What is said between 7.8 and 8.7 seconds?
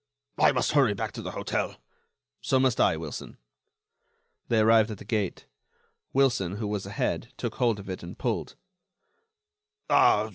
it and pulled.